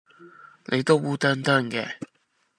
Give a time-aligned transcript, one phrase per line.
[0.65, 1.97] 你都烏啄啄嘅